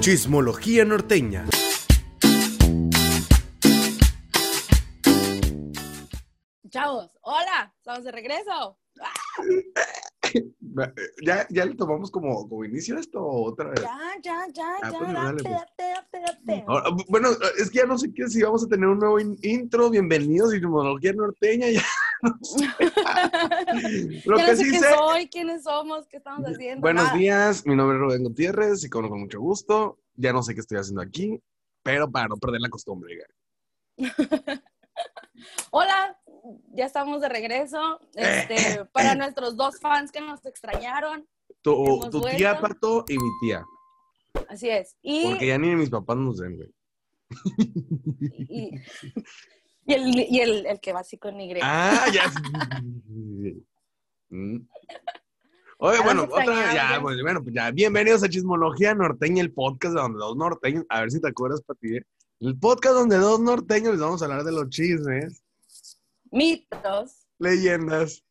[0.00, 1.44] Chismología norteña.
[6.70, 8.78] Chavos, hola, estamos de regreso.
[11.22, 13.80] ¿Ya, ya le tomamos como, como inicio esto otra vez?
[13.82, 15.54] Ya, ya, ya, Ah, ya, pues, date, pues.
[15.54, 15.84] date,
[16.20, 16.64] date, date.
[16.66, 17.28] Ahora, bueno,
[17.58, 19.90] es que ya no sé qué, si vamos a tener un nuevo in- intro.
[19.90, 21.68] Bienvenidos a Chismología norteña.
[21.70, 21.82] Ya
[22.22, 22.64] no sé.
[24.24, 24.94] Lo Yo que no sé sí sé.
[24.94, 26.80] soy, quiénes somos, qué estamos haciendo.
[26.80, 27.16] Buenos nada.
[27.18, 29.98] días, mi nombre es Rubén Gutiérrez y con, con mucho gusto.
[30.16, 31.40] Ya no sé qué estoy haciendo aquí,
[31.82, 33.18] pero para no perder la costumbre.
[35.70, 36.19] Hola,
[36.72, 38.00] ya estamos de regreso.
[38.14, 41.26] Este, para nuestros dos fans que nos extrañaron,
[41.62, 42.60] Tu, tu tía.
[42.60, 43.64] Pato y mi tía.
[44.48, 44.96] así es.
[45.02, 46.70] Y, Porque ya ni mis papás nos ven, güey.
[48.48, 48.70] y,
[49.86, 51.54] y el, y el, el que va así con Y.
[51.62, 52.30] Ah, ya.
[54.30, 54.58] Mm.
[55.78, 59.52] Oye, Ya bueno, otra vez, ya, pues, bueno, pues ya, bienvenidos a Chismología Norteña, el
[59.52, 62.02] podcast de donde dos norteños, a ver si te acuerdas, Pati, ¿eh?
[62.40, 65.42] el podcast donde dos norteños les vamos a hablar de los chismes,
[66.30, 67.26] Mitos.
[67.38, 68.24] leyendas,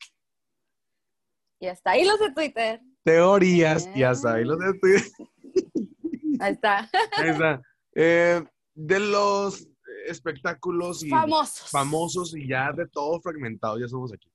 [1.60, 2.82] Y hasta ahí los de Twitter.
[3.04, 4.74] teorías, y hasta ahí los de
[6.42, 6.90] Ahí está.
[7.18, 7.62] Ahí está.
[7.96, 9.68] Eh, de los
[10.06, 11.70] espectáculos y Famosos.
[11.70, 14.32] famosos y ya de todo fragmentado, ya somos aquí.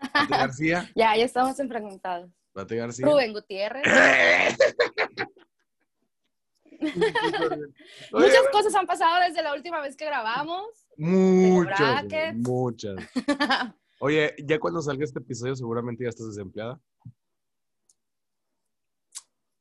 [0.30, 2.30] García, Ya, ya estamos enfragmentados.
[2.52, 3.06] Pati García.
[3.06, 3.82] Rubén Gutiérrez.
[8.12, 10.66] Muchas cosas han pasado desde la última vez que grabamos.
[10.96, 12.96] Muchas, muchas.
[14.00, 16.80] Oye, ya cuando salga este episodio seguramente ya estás desempleada.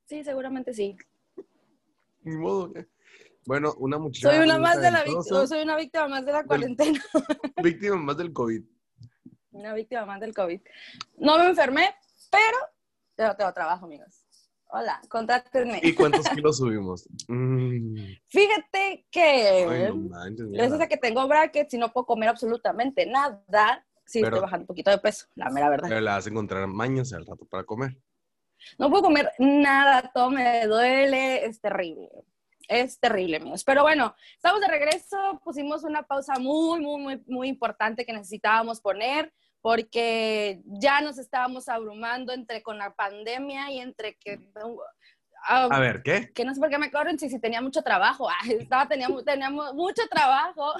[0.05, 0.97] Sí, seguramente sí.
[2.23, 2.73] Ni modo.
[2.75, 2.87] ¿eh?
[3.45, 4.29] Bueno, una muchacha.
[4.29, 7.03] Soy una más de la víctima, soy una víctima más de la cuarentena,
[7.63, 8.63] víctima más del COVID.
[9.51, 10.61] una víctima más del COVID.
[11.17, 11.95] No me enfermé,
[12.31, 14.18] pero tengo trabajo, amigos.
[14.71, 15.79] Hola, contrátenme.
[15.81, 17.07] ¿Y cuántos kilos subimos?
[17.27, 17.95] Mm,
[18.27, 19.21] Fíjate que
[19.67, 24.19] ay, no manches, gracias a que tengo brackets y no puedo comer absolutamente nada, sí
[24.21, 25.89] Pero- estoy bajando un poquito de peso, la mera verdad.
[25.89, 27.97] Pero le vas a encontrar maños al rato para comer.
[28.77, 32.09] No puedo comer nada, todo me duele, es terrible.
[32.67, 33.63] Es terrible, amigos.
[33.63, 38.79] Pero bueno, estamos de regreso, pusimos una pausa muy, muy, muy, muy importante que necesitábamos
[38.81, 44.39] poner porque ya nos estábamos abrumando entre con la pandemia y entre que...
[45.47, 46.31] ah, A ver, ¿qué?
[46.33, 48.27] que no sé por qué me corren si, si tenía mucho trabajo.
[48.29, 50.73] Ay, estaba, teníamos, teníamos mucho trabajo.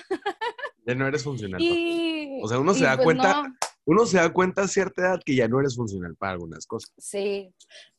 [0.85, 1.62] Ya no eres funcional.
[1.62, 3.56] Y, O sea, uno se da pues cuenta- no.
[3.89, 6.94] Uno se da cuenta a cierta edad que ya no eres funcional para algunas cosas.
[7.00, 7.51] Sí.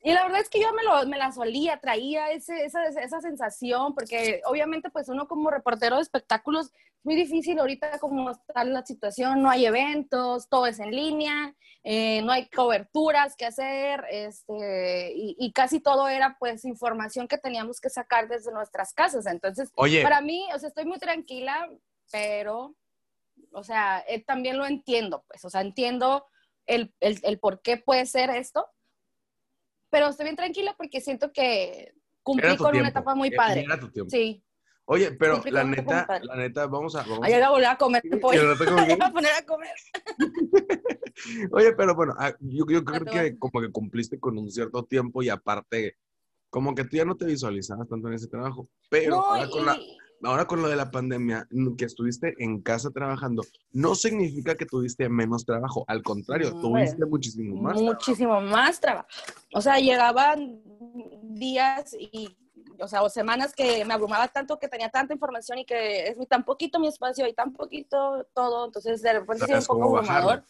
[0.04, 3.20] Y la verdad es que yo me, lo, me la solía, traía ese, esa, esa
[3.20, 6.72] sensación, porque obviamente pues uno como reportero de espectáculos es
[7.04, 12.22] muy difícil ahorita como está la situación, no hay eventos, todo es en línea, eh,
[12.22, 17.80] no hay coberturas que hacer, este, y, y casi todo era pues información que teníamos
[17.80, 19.26] que sacar desde nuestras casas.
[19.26, 21.68] Entonces, Oye, para mí, o sea, estoy muy tranquila,
[22.12, 22.76] pero,
[23.52, 26.26] o sea, eh, también lo entiendo, pues, o sea, entiendo
[26.66, 28.66] el, el, el por qué puede ser esto,
[29.90, 32.78] pero estoy bien tranquila porque siento que cumplí con tiempo.
[32.78, 33.62] una etapa muy Ya- padre.
[33.62, 34.10] era tu tiempo.
[34.10, 34.42] Sí.
[34.86, 37.02] Oye, pero Cumplí la neta, la neta, vamos a...
[37.02, 38.56] Vamos Ahí voy a volver a comer Y pollo.
[38.58, 39.70] que- voy a poner a comer.
[41.52, 45.22] Oye, pero bueno, ah, yo, yo creo que como que cumpliste con un cierto tiempo
[45.22, 45.96] y aparte,
[46.48, 48.68] como que tú ya no te visualizabas tanto en ese trabajo.
[48.88, 52.60] Pero No, ahora, con la, y- ahora con lo de la pandemia, que estuviste en
[52.62, 53.42] casa trabajando,
[53.72, 55.84] no significa que tuviste menos trabajo.
[55.88, 57.74] Al contrario, No, tuviste muchísimo más.
[57.76, 57.94] trabajo.
[57.94, 59.08] muchísimo más trabajo.
[59.54, 60.60] O sea, llegaban
[61.22, 62.36] días y,
[62.78, 66.28] o sea, o semanas que me abrumaba tanto, que tenía tanta información y que es
[66.28, 70.44] tan poquito mi espacio y tan poquito todo, entonces de repente sí un poco abrumador.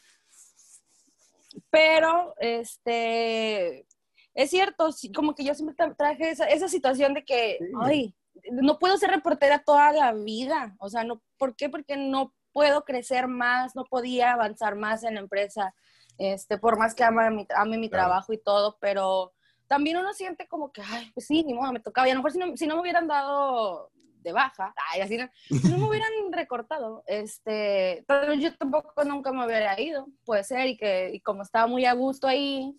[1.71, 3.87] Pero, este,
[4.35, 7.67] es cierto, como que yo siempre tra- traje esa, esa situación de que, Sí.
[7.81, 8.15] ay,
[8.53, 10.75] no puedo ser reportera toda la vida.
[10.79, 11.69] O sea, no, ¿por qué?
[11.69, 15.75] Porque no puedo crecer más, no podía avanzar más en la empresa,
[16.19, 18.05] este, por más que ame mi, ame mi Claro.
[18.07, 19.33] trabajo y todo, pero
[19.69, 22.09] también uno siente como que, ay, pues sí, ni modo, me tocaba.
[22.09, 23.91] Y a lo mejor si no, si no me hubieran dado
[24.23, 29.33] de baja, ay, así no, si no me hubieran recortado, este, pero yo tampoco nunca
[29.33, 32.77] me hubiera ido, puede ser, y que y como estaba muy a gusto ahí,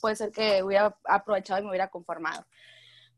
[0.00, 2.44] puede ser que hubiera aprovechado y me hubiera conformado.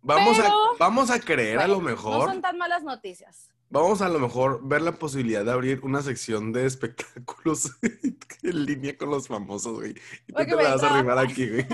[0.06, 3.48] Vamos, Pero- a, vamos a creer a lo mejor, No son tan malas noticias.
[3.70, 7.70] vamos a lo mejor ver la posibilidad de abrir una sección de espectáculos
[8.42, 9.94] en línea con los famosos, güey.
[10.26, 11.66] Y tú te la vas a arribar aquí, güey.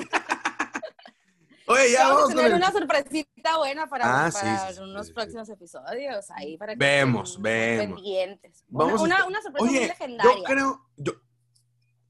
[1.67, 5.07] Oye, ya vamos, vamos a tener una sorpresita buena para, Ah, para sí, sí, unos
[5.07, 7.97] sí, próximos episodios ahí para que Vemos, estén vemos.
[8.03, 8.65] pendientes.
[8.69, 10.35] Vamos una, una, sorpresa muy legendaria.
[10.37, 11.13] yo creo, yo,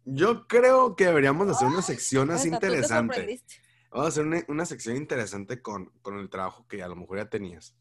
[0.06, 3.40] yo creo que deberíamos de hacer una sección así Hasta tú te interesante.
[3.90, 7.19] Vamos a hacer una, una sección interesante con, con el trabajo que a lo mejor
[7.19, 7.75] ya tenías.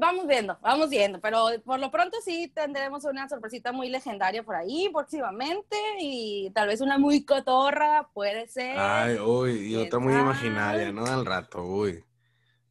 [0.00, 4.54] Vamos viendo, vamos viendo, pero por lo pronto sí tendremos una sorpresita muy legendaria por
[4.54, 8.78] ahí próximamente y tal vez una muy cotorra, puede ser.
[8.78, 11.06] Ay, uy, y ¿Quién otra muy imaginaria, ¿no?
[11.06, 12.04] Al rato, uy.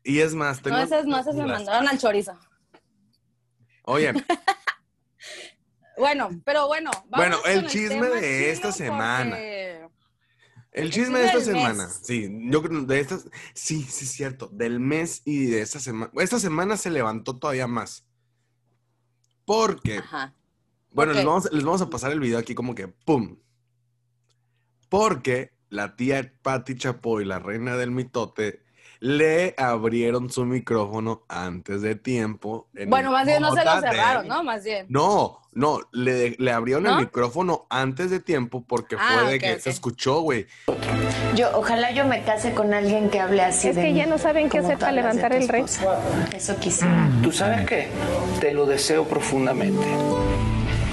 [0.04, 0.78] Y es más, tengo...
[0.78, 2.34] no, esas, no, esas me mandaron al chorizo.
[3.84, 4.14] Oye,
[5.98, 6.92] Bueno, pero bueno.
[7.08, 9.32] Bueno, vámonos el chisme de esta semana.
[9.32, 9.57] porque-
[10.78, 11.86] el chisme de esta semana.
[11.86, 12.00] mes.
[12.02, 13.28] Sí, yo creo de estas...
[13.54, 14.48] Sí, sí es cierto.
[14.54, 16.12] Del mes y de esta semana.
[16.18, 18.06] Esta semana se levantó todavía más.
[19.46, 19.98] Porque...
[19.98, 20.34] Ajá.
[20.92, 21.28] Bueno, les, Ok.
[21.28, 23.38] vamos, les vamos a pasar el video aquí como que ¡pum!
[24.90, 28.62] Porque la tía Patti Chapoy, la reina del mitote,
[29.00, 32.68] le abrieron su micrófono antes de tiempo.
[32.76, 34.44] en Bueno, el más bien no se lo de- cerraron, ¿no?
[34.44, 34.86] Más bien.
[34.90, 36.92] No, no, le, le abrieron ¿No?
[36.98, 40.48] el micrófono antes de tiempo porque Ah, fue de que se escuchó, güey.
[41.36, 44.06] Yo, ojalá yo me case con alguien que hable así Es de que mí, ya
[44.06, 45.64] no saben qué hacer tú para levantar el rey.
[46.36, 47.10] Eso quisiera.
[47.22, 47.90] ¿Tú sabes qué?
[48.40, 49.86] Te lo deseo profundamente.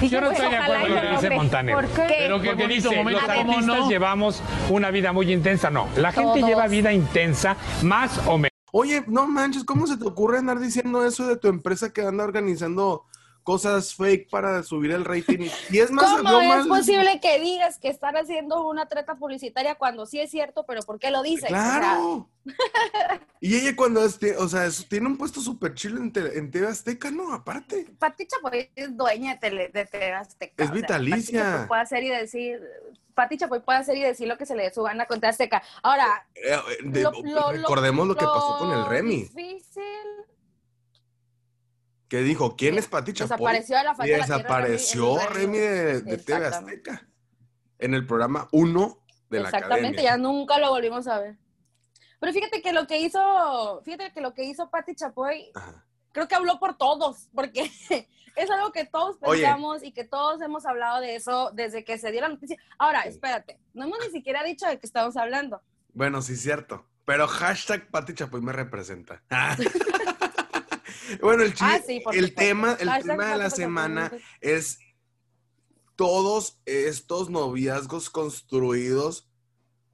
[0.01, 1.29] Dije, Yo no pues, estoy de acuerdo con lo que dice.
[1.31, 1.75] Montaner.
[1.75, 2.15] ¿Por qué?
[2.19, 3.89] Pero que bonito dice, momento, los ¿cómo artistas no?
[3.89, 5.69] llevamos una vida muy intensa.
[5.69, 6.49] No, la gente Todos.
[6.49, 8.51] lleva vida intensa más o menos.
[8.71, 12.25] Oye, no manches, ¿cómo se te ocurre andar diciendo eso de tu empresa que anda
[12.25, 13.05] organizando
[13.45, 15.47] cosas fake para subir el rating?
[15.69, 20.05] Y es más, ¿Cómo es posible que digas que están haciendo una treta publicitaria cuando
[20.05, 21.45] sí es cierto, pero ¿por qué lo dices?
[21.45, 22.29] O sea, Claro.
[23.39, 26.49] y ella cuando es, o sea, es- tiene un puesto súper chido en, te- en
[26.51, 27.31] TV Azteca, ¿no?
[27.33, 27.85] Aparte.
[27.99, 30.63] Pati Chapoy es dueña de, tele, de TV Azteca.
[30.63, 31.41] Es o sea, vitalicia.
[31.43, 32.59] Pati Chapoy puede hacer y decir,
[33.13, 35.29] Pati Chapoy puede hacer y decir lo que se le dé su gana con TV
[35.29, 35.61] Azteca.
[35.83, 39.83] Ahora, Eh, eh, de- lo- lo- recordemos lo, que pasó con el Remy, difícil,
[42.07, 43.37] que dijo, ¿quién es Pati Chapoy?
[43.53, 46.91] desapareció de la faz Y de la tierra desapareció Remy de, de TV Exactamente.
[46.91, 47.07] Azteca.
[47.79, 48.99] En el programa 1
[49.29, 50.03] de la Exactamente, academia.
[50.11, 51.35] ya nunca lo volvimos a ver.
[52.19, 55.83] Pero fíjate que lo que hizo, fíjate que lo que hizo Pati Chapoy, Ajá.
[56.11, 57.69] creo que habló por todos, porque
[58.35, 59.41] es algo que todos Oye.
[59.41, 62.57] pensamos y que todos hemos hablado de eso desde que se dio la noticia.
[62.77, 65.61] Ahora, espérate, no hemos ni siquiera dicho de qué estamos hablando.
[65.93, 66.85] Bueno, sí, cierto.
[67.05, 69.21] Pero hashtag Pati Chapoy me representa.
[71.21, 74.11] bueno, el, Ah, sí, el tema, el Hashtag tema de la semana
[74.41, 74.79] es
[75.95, 79.29] todos estos noviazgos construidos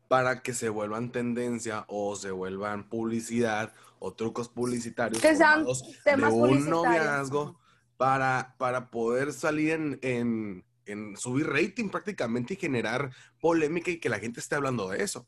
[0.08, 5.66] para que se vuelvan tendencia o se vuelvan publicidad o trucos publicitarios Que sean
[6.04, 7.60] temas de un noviazgo
[7.98, 14.10] para, para poder salir en, en- en subir rating prácticamente y generar polémica y que
[14.10, 15.28] la gente esté hablando de eso.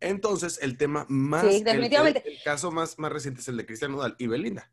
[0.00, 2.22] Entonces, el tema más, Sí, el- definitivamente.
[2.26, 4.70] El, el caso más, más reciente es el de Cristian Nodal y Belinda.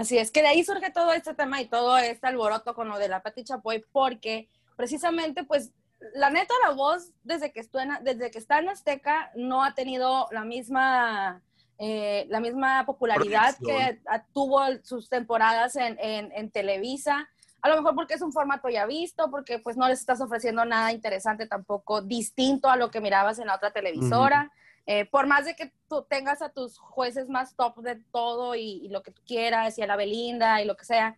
[0.00, 2.98] Así es que de ahí surge todo este tema y todo este alboroto con lo
[2.98, 5.72] de la Pati Chapoy, porque precisamente, pues,
[6.14, 10.26] la neta, la voz, desde que, en- desde que está en Azteca, no ha tenido
[10.30, 11.42] la misma,
[11.78, 17.28] eh, la misma popularidad que a- tuvo sus temporadas en, en- en Televisa.
[17.60, 20.64] A lo mejor porque es un formato ya visto, porque pues no les estás ofreciendo
[20.64, 24.50] nada interesante tampoco, distinto a lo que mirabas en la otra televisora.
[24.92, 28.80] Eh, por más de que tú tengas a tus jueces más top de todo y,
[28.84, 31.16] y lo que tú quieras, y a la Belinda y lo que sea.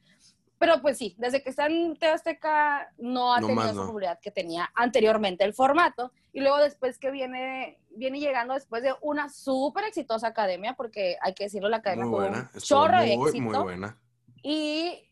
[0.58, 3.80] Pero pues sí, desde que está en TV Azteca no ha No tenido más, esa
[3.80, 3.86] no.
[3.86, 6.12] popularidad que tenía anteriormente el formato.
[6.34, 11.32] Y luego después que viene, viene llegando después de una súper exitosa academia, porque hay
[11.32, 12.50] que decirlo, la academia Muy buena.
[12.52, 13.44] un Estuvo chorro de muy, éxito.
[13.44, 13.98] muy buena.
[14.43, 15.08] Y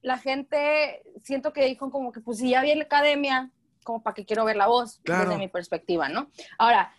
[0.00, 3.50] la gente, siento que dijo como que, pues si ya vi la academia,
[3.84, 5.24] como para que quiero ver la voz, Claro.
[5.28, 6.30] desde mi perspectiva, ¿no?
[6.58, 6.92] Ahora,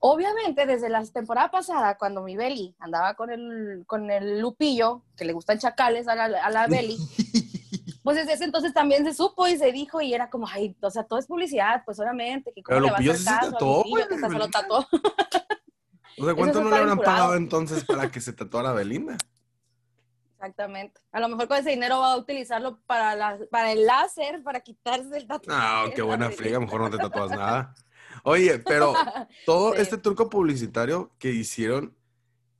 [0.00, 5.24] obviamente desde la temporada pasada, cuando mi Beli andaba con el, con el Lupillo, que
[5.24, 6.96] le gustan chacales a la, a la Beli,
[8.02, 10.90] pues desde ese entonces también se supo y se dijo y era como, ay, o
[10.90, 13.84] sea, todo es publicidad, pues obviamente, que cómo Pero le va a hacer a tatuó,
[13.84, 14.86] que hasta se lo tatuó.
[16.18, 19.16] O sea, ¿cuánto no le habrán pagado entonces para que se tatuara Belinda?
[20.34, 21.00] Exactamente.
[21.12, 24.60] A lo mejor con ese dinero va a utilizarlo para, la, para el láser, para
[24.60, 25.58] quitarse el tatuaje.
[25.62, 27.74] Ah, qué buena friega, mejor no te tatúas nada.
[28.24, 28.92] Oye, pero
[29.44, 29.82] todo Sí.
[29.82, 31.96] este truco publicitario que hicieron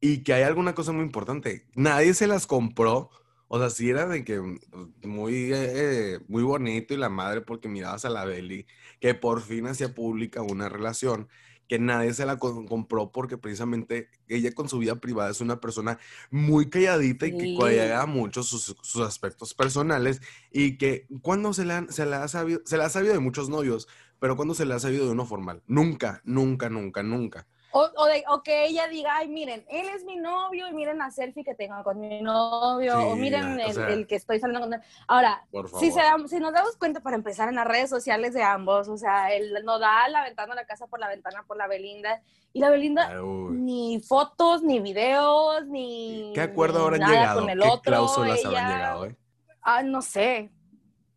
[0.01, 3.11] y que hay alguna cosa muy importante, nadie se las compró.
[3.49, 4.59] O sea, sí era de que mm,
[5.05, 8.67] muy, eh, muy bonito y la madre porque mirabas a la Beli,
[9.01, 11.29] que por fin hacía pública una relación,
[11.71, 15.61] que nadie se la co- compró porque precisamente ella con su vida privada es una
[15.61, 16.01] persona
[16.33, 21.93] muy calladita y que cuida mucho sus, sus aspectos personales y que cuando se han-
[21.93, 23.87] se le ha sabido, se le ha sabido de muchos novios,
[24.19, 27.47] pero cuando se le ha sabido de uno formal, nunca, nunca, nunca, nunca.
[27.73, 30.99] O, o, de- o que ella diga, ay, miren, él es mi novio y miren
[30.99, 34.41] la selfie que tengo con mi novio, o miren o el, sea- el que estoy
[34.41, 34.81] saliendo con él.
[35.07, 35.47] Ahora,
[35.79, 38.97] si, se si nos damos cuenta para empezar en las redes sociales de ambos, o
[38.97, 42.21] sea, el Nodal aventando la casa por la ventana por la Belinda,
[42.53, 47.41] y la Belinda Ay, ni fotos, ni videos, ni ¿Qué acuerdo habrán llegado?
[47.43, 47.83] con el ¿Qué otro.
[47.83, 49.17] cláusulas habrán llegado, eh?
[49.63, 50.51] Ah, no sé.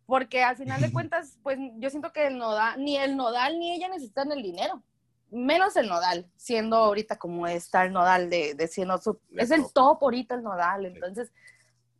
[0.06, 3.72] Porque al final de cuentas, pues yo siento que el nodal, ni el nodal ni
[3.74, 4.82] ella necesitan el dinero.
[5.34, 9.50] Menos el nodal, siendo ahorita como está el nodal de, de siendo su- El es
[9.50, 9.98] el top.
[10.02, 10.86] ahorita el nodal.
[10.86, 11.32] Entonces,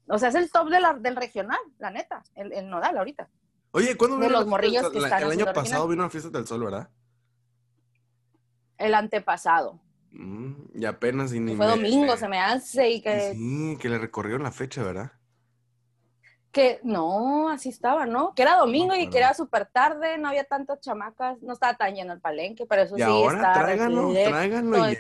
[0.08, 3.28] o sea, es el top de la- del regional, la neta, el, el nodal ahorita.
[3.72, 6.30] Oye, ¿cuándo de vino los morrillos que La- están El año pasado vino la Fiesta
[6.30, 6.88] del Sol, ¿verdad?
[8.78, 9.80] El antepasado.
[10.12, 13.88] Mm, y apenas y ni fue me- domingo, se me hace, y que, Sí, que
[13.88, 15.10] le recorrieron la fecha, ¿verdad?
[16.54, 18.32] Que no, así estaba, ¿no?
[18.34, 19.10] Que era domingo y acuerdo.
[19.10, 22.82] que era súper tarde, no había tantas chamacas, no estaba tan lleno el palenque, pero
[22.82, 24.96] eso Y sí ahora estaba tráiganlo, tráiganlo y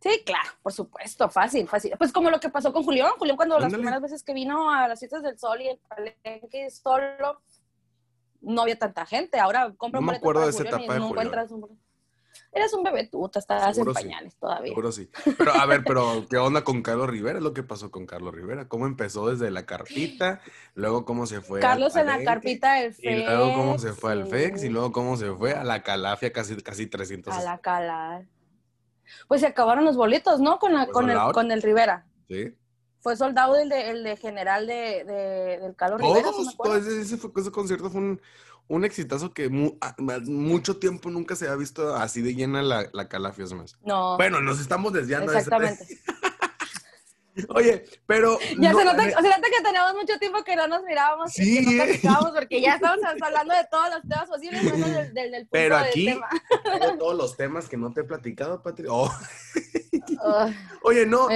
[0.00, 1.92] Sí, claro, por supuesto, fácil, fácil.
[1.98, 3.82] Pues como lo que pasó con Julián, Julián cuando las Ándale.
[3.82, 7.42] primeras veces que vino a las fiestas del sol y el palenque solo,
[8.40, 9.38] no había tanta gente.
[9.38, 11.89] Ahora compra No un boleto para de Julián y no encuentras un boleto.
[12.52, 13.92] Eres un bebé tú, te estabas en sí.
[13.92, 14.70] pañales todavía.
[14.70, 15.08] Seguro sí.
[15.38, 17.38] Pero a ver, pero ¿qué onda con Carlos Rivera?
[17.40, 18.66] Lo que pasó con Carlos Rivera.
[18.68, 20.40] ¿Cómo empezó desde la carpita?
[20.74, 21.60] Luego cómo se fue.
[21.60, 23.04] al Carlos en la carpita del FEX.
[23.20, 24.26] Y luego cómo se fue al.
[24.26, 27.32] FEX y luego cómo se fue a la Calafia casi, casi 300.
[27.32, 28.26] A la calar.
[29.28, 30.58] Pues se acabaron los boletos, ¿no?
[30.58, 31.34] Con, la- ¿Fue con, el, out?
[31.34, 32.06] con el Rivera.
[32.28, 32.52] Sí.
[33.00, 36.56] Fue soldado el de, el de general de, de- del Carlos Rivera, ¿sí me Todos,
[36.56, 38.20] todo ese, ese fue- ese concierto fue un,
[38.70, 39.76] un exitazo que mu-
[40.26, 43.76] mucho tiempo nunca se había visto así de llena la, la Calafia, es más.
[43.84, 45.98] No, Bueno, nos estamos desviando de ese exactamente.
[47.48, 48.38] Oye, pero.
[48.58, 51.32] Ya no, se, nota, la- se nota que tenemos mucho tiempo que no nos mirábamos
[51.32, 51.86] Sí, y que no eh.
[51.86, 55.48] platicábamos porque ya estamos hablando de todos los temas posibles, menos del, del, del punto
[55.50, 56.28] Pero del aquí- tema.
[56.80, 58.86] Tengo todos los temas que no te he platicado, Patri.
[58.88, 59.10] Oh,
[60.24, 61.28] Ay, Oye, no.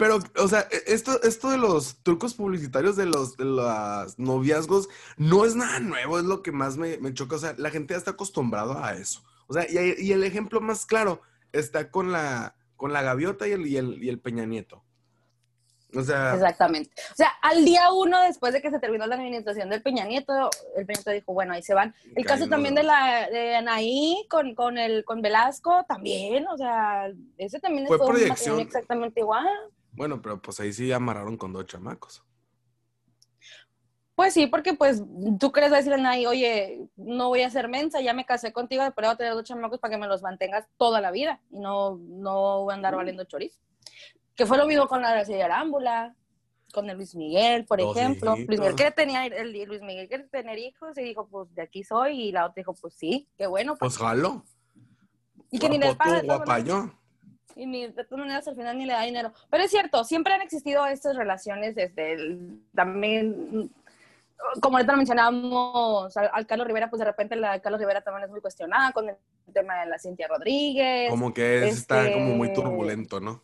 [0.00, 4.88] Pero, o sea, e, esto, esto de los trucos publicitarios de los de los noviazgos
[5.16, 7.36] no es nada nuevo, es lo que más me, me choca.
[7.36, 9.22] O sea, la gente ya está acostumbrada a eso.
[9.46, 11.20] O sea, y, y el ejemplo más claro
[11.52, 14.82] está con la, con la gaviota y el, y el, y el Peña Nieto.
[15.94, 16.92] O sea, Exactamente.
[17.10, 20.32] O sea, al día uno, después de que se terminó la administración del Peña Nieto,
[20.76, 21.94] el Peña Nieto dijo, bueno, ahí se van.
[22.14, 27.10] El caso también de- la de Anaí con, con, el, con Velasco, también, o sea,
[27.38, 28.60] ese también Fue proyección.
[28.60, 29.48] exactamente igual.
[29.92, 32.24] Bueno, pero pues ahí sí amarraron con dos chamacos.
[34.14, 35.02] Pues sí, porque pues
[35.38, 38.82] tú quieres decirle a Anaí, oye, no voy a ser mensa, ya me casé contigo,
[38.94, 41.58] pero voy a tener dos chamacos para que me los mantengas toda la vida y
[41.58, 43.58] no, no voy a andar valiendo chorizo.
[44.34, 46.14] Que fue lo mismo con la Gracia Arámbula,
[46.74, 48.32] con el Luis Miguel, por Dos ejemplo.
[48.34, 48.48] hijitos.
[48.48, 51.82] Luis Miguel quiere tener, el, Luis Miguel quiere tener hijos y dijo, pues de aquí
[51.82, 53.76] soy, y la otra dijo, pues sí, qué bueno.
[53.78, 54.44] Pues jalo.
[55.50, 56.20] y que ni le paga.
[56.20, 56.90] de
[57.56, 59.32] Y ni, de todas maneras al final ni le da dinero.
[59.50, 63.70] Pero es cierto, siempre han existido estas relaciones desde el, también,
[64.62, 68.00] como ahorita lo mencionábamos, al, al Carlos Rivera, pues de repente la de Carlos Rivera
[68.02, 69.16] también es muy cuestionada con el
[69.52, 71.10] tema de la Cintia Rodríguez.
[71.10, 73.42] Como que es- está este- como muy turbulento, ¿no?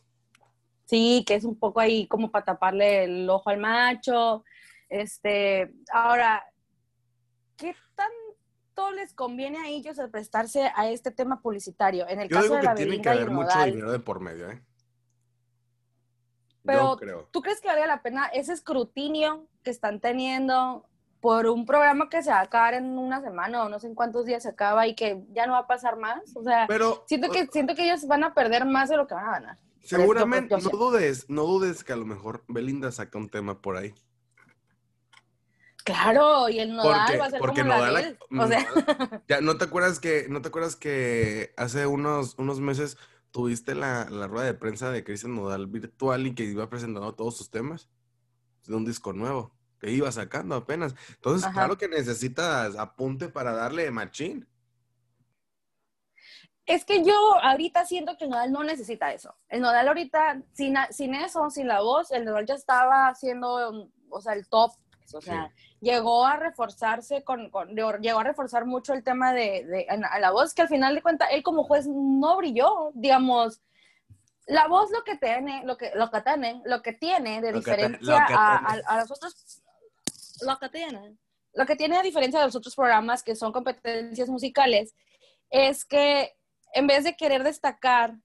[0.85, 4.45] Sí, que es un poco ahí como para taparle el ojo al macho.
[4.89, 6.45] Este, ahora,
[7.57, 7.75] ¿qué
[8.77, 12.07] tanto les conviene a ellos el prestarse a este tema publicitario?
[12.09, 14.21] En el Yo caso digo de que la tiene que haber mucho dinero de por
[14.21, 14.63] medio, ¿eh?
[16.65, 17.29] Pero creo.
[17.31, 20.85] ¿Tú crees que valga la pena ese escrutinio que están teniendo
[21.21, 23.95] por un programa que se va a acabar en una semana o no sé en
[23.95, 26.37] cuántos días se acaba y que ya no va a pasar más?
[26.37, 29.15] O sea, Pero siento que, siento que ellos van a perder más de lo que
[29.15, 29.59] van a ganar.
[29.81, 33.77] seguramente, yo no dudes, no dudes que a lo mejor Belinda saca un tema por
[33.77, 33.95] ahí.
[35.87, 38.19] Claro, y el nodal Porque, va a ser porque como la Nodal- él.
[38.41, 42.59] O sea, Nodal- ya, ¿no te acuerdas que, no te acuerdas que hace unos, unos
[42.59, 42.99] meses
[43.31, 47.37] tuviste la, la rueda de prensa de Cristian Nodal virtual y que iba presentando todos
[47.37, 47.89] sus temas
[48.67, 50.97] de un disco nuevo que iba sacando apenas?
[51.11, 51.53] Entonces, Ajá.
[51.55, 54.49] claro que necesitas apunte para darle machín.
[56.67, 57.15] es que yo
[57.45, 59.37] ahorita siento que el nodal no necesita eso.
[59.49, 64.21] El nodal ahorita, sin, sin eso, sin la voz, el nodal ya estaba haciendo, o
[64.21, 64.73] sea, el top.
[65.15, 69.87] O sea, llegó a reforzarse con, con- llegó a reforzar mucho el tema de, de
[69.89, 73.61] en- a la voz, que al final de cuentas, él como juez no brilló, digamos.
[74.47, 77.59] La voz lo que tiene, lo que, lo que tiene, lo que tiene de Lo
[77.59, 78.83] diferencia a, tiene.
[78.87, 79.63] a- a los otros,
[80.43, 81.17] lo que tiene,
[81.55, 84.95] lo que tiene a diferencia de los otros programas que son competencias musicales,
[85.51, 86.37] es que
[86.75, 88.17] en vez de querer destacar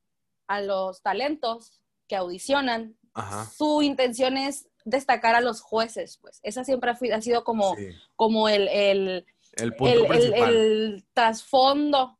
[0.47, 3.45] a los talentos que audicionan, Ajá.
[3.45, 6.39] su intención es destacar a los jueces, pues.
[6.43, 7.87] Esa siempre ha, sido como, Sí.
[8.15, 12.17] como el, el, El punto el- el- trasfondo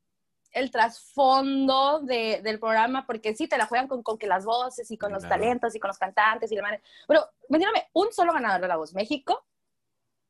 [0.53, 4.91] el trasfondo de- del programa, porque sí, te la juegan con, con que las voces
[4.91, 6.73] y con los talentos y con los cantantes y demás.
[7.07, 9.45] Pero, mencióname un solo ganador de La Voz México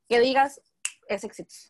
[0.07, 0.61] que digas
[1.07, 1.69] es exitoso.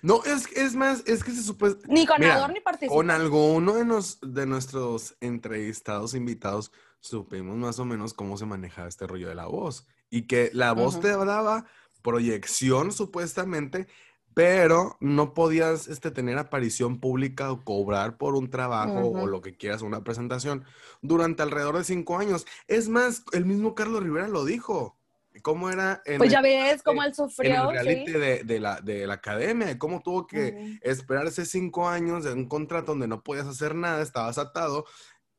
[0.00, 1.74] No, es, es más, es que se supone...
[1.88, 2.96] Ni ganador ni participante.
[2.96, 8.88] Con alguno de, nos- de nuestros entrevistados invitados supimos más o menos cómo se manejaba
[8.88, 9.86] este rollo de la voz.
[10.10, 11.02] Y que la voz Ujú.
[11.02, 11.66] te daba
[12.02, 13.88] proyección supuestamente,
[14.34, 19.26] pero no podías este, tener aparición pública o cobrar por un trabajo o Ujú.
[19.26, 20.64] lo que quieras, una presentación,
[21.02, 22.46] durante alrededor de cinco años.
[22.68, 24.96] Es más, el mismo Carlos Rivera lo dijo.
[25.42, 27.70] ¿Cómo era en Pues el- ya ves cómo él en sufrió.
[27.70, 28.18] el reality sí.
[28.18, 30.78] de, de la, de la academia, de cómo tuvo que Ujú.
[30.80, 34.86] esperarse cinco años de un contrato donde no podías hacer nada, estabas atado.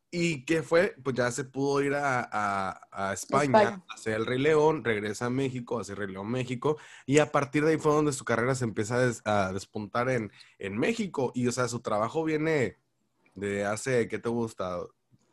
[0.10, 3.84] Y que fue, pues ya se pudo ir a, a- a España, España.
[3.90, 7.30] a hacer el Rey León, regresa a México, a hacer Rey León México, y a
[7.32, 10.78] partir de ahí fue donde su carrera se empieza a, des- a despuntar en, en
[10.78, 11.34] México.
[11.36, 12.78] Y o sea, su trabajo viene
[13.36, 14.78] de hace, ¿qué te gusta?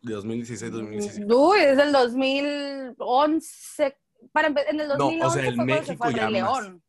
[0.02, 1.32] De 2016, 2017.
[1.32, 3.96] Uy, es del 2011.
[4.32, 6.32] Para en el No, o 2011 sea, en fue cuando se México fue ya Rey.
[6.34, 6.82] León.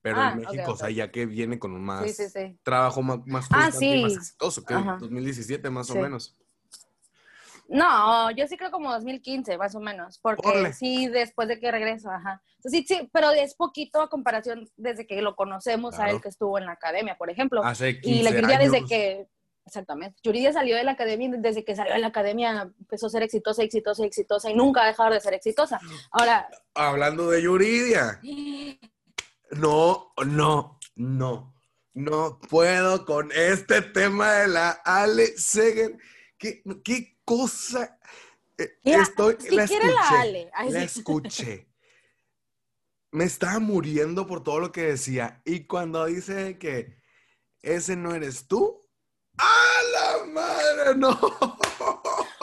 [0.00, 0.78] Pero Ah, en México, o ok.
[0.78, 2.58] sea, ya que viene con un más Sí, sí, sí.
[2.62, 6.36] trabajo más, más Ah, más exitoso que el 2017 más o menos.
[7.68, 12.10] No, yo sí creo como 2015, más o menos, porque sí, después de que regreso,
[12.10, 12.42] ajá.
[12.56, 16.30] Entonces, sí, sí, pero es poquito a comparación desde que lo conocemos a él que
[16.30, 17.62] estuvo en la academia, por ejemplo.
[17.62, 18.88] Hace 15 y la Yuridia desde años.
[18.88, 19.28] que,
[19.66, 23.10] exactamente, Yuridia salió de la academia, y desde que salió de la academia empezó a
[23.10, 25.78] ser exitosa, exitosa, exitosa y nunca ha dejado de ser exitosa.
[26.10, 28.20] Ahora, Hablando de Yuridia.
[29.50, 31.54] No, no, no.
[31.94, 35.96] No puedo con este tema de la Ale Seger.
[36.36, 37.98] ¿Qué, qué cosa?
[38.56, 40.50] Eh, ¿Qué- Estoy, qué la quiere la escuché, Ale?
[40.54, 40.98] Ay, la sí.
[41.00, 41.68] escuché.
[43.10, 45.42] Me estaba muriendo por todo lo que decía.
[45.44, 46.98] Y cuando dice que
[47.62, 48.80] ese no eres tú,
[49.36, 50.94] ¡a la madre!
[50.96, 51.57] ¡No!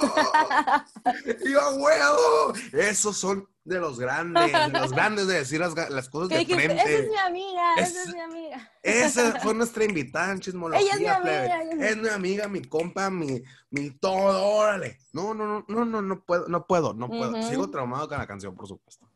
[1.46, 2.54] ¡Yo huevo!
[2.74, 5.74] Esos son de los grandes, de los grandes de decir las,
[6.10, 6.56] cosas ¿qué de dijiste?
[6.66, 6.84] frente.
[6.84, 8.72] Esa es mi amiga, esa Es- mi amiga.
[8.84, 11.46] Esa fue nuestra invitada en Chismología, Ella es mi amiga, plebe.
[11.46, 15.00] ella es mi- Es mi amiga, mi compa, mi, mi todo, órale.
[15.14, 17.42] No, no, no, no, no, no puedo, no puedo, no puedo.
[17.50, 19.10] Sigo traumado con la canción, por supuesto.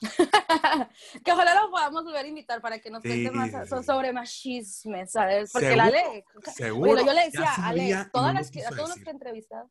[1.24, 3.78] que ojalá lo podamos volver a invitar para que nos Sí, cuente más sí, so-
[3.80, 3.84] sí.
[3.84, 5.50] sobre más chismes, ¿sabes?
[5.52, 5.84] Porque ¿Seguro?
[5.84, 6.90] la Ale, Seguro.
[6.92, 9.12] bueno, yo le decía, sabía Ale, todas no las que, a todos los que he
[9.12, 9.70] entrevistado.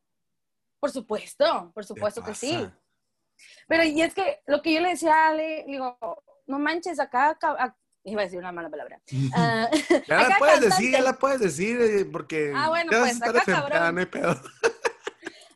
[0.80, 2.68] Por supuesto, por ¿Qué supuesto que sí.
[3.66, 5.98] Pero y es que lo que yo le decía a Ale, digo,
[6.46, 9.00] no manches, acá, acá- ac- iba a decir una mala palabra.
[9.34, 9.68] Ah,
[10.06, 12.98] Ya la acá puedes decir, ya cantante- la puedes decir, eh, porque Ah, bueno, ya
[13.00, 13.94] vas a pues, estar acá, cabrón.
[13.94, 14.40] no hay pedo.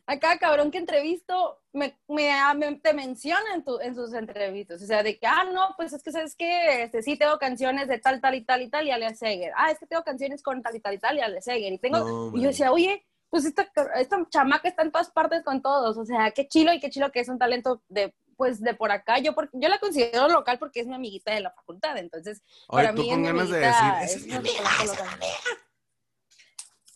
[0.05, 4.81] A cada cabrón que entrevisto me, me, me- te menciona en, tu- en sus entrevistas.
[4.81, 6.83] O sea, de que, ah, no, pues es que, ¿sabes qué?
[6.83, 9.53] Este, sí tengo canciones de tal, tal y tal y tal y Ale Seger.
[9.55, 11.71] Ah, es que tengo canciones con tal y tal y tal y Ale Seger.
[11.73, 15.41] Y, tengo, No, y yo decía, oye, pues esta, esta chamaca está en todas partes
[15.43, 15.97] con todos.
[15.97, 18.91] O sea, qué chilo y qué chilo que es un talento de pues de por
[18.91, 22.41] acá, yo por- yo la considero local porque es mi amiguita de la facultad, entonces
[22.67, 24.87] Oye, para tú mí con es ganas de decir, esa es mi amiga, es mi
[24.87, 25.19] local.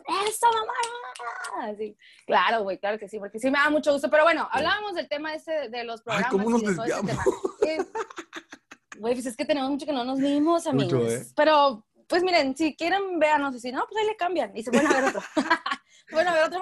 [0.07, 1.73] ¡Eso, mamá!
[1.77, 4.09] Sí, claro, güey, claro que sí, porque sí me da mucho gusto.
[4.09, 6.31] Pero bueno, hablábamos del tema este de, los Ay, programas.
[6.31, 7.25] ¿cómo nos ese desviamos?
[8.99, 10.93] Güey, pues es que tenemos mucho que no nos vimos, amigos.
[10.93, 11.25] Mucho, ¿eh?
[11.35, 14.55] Pero, pues miren, si quieren, véanos y si no, pues ahí le cambian.
[14.55, 15.21] Y se pueden a ver otro.
[16.11, 16.59] bueno, a ver otro.